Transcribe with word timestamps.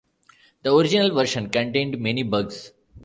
The 0.63 0.73
original 0.73 1.13
version 1.13 1.49
contained 1.51 1.99
many 2.01 2.23
bugs. 2.23 2.71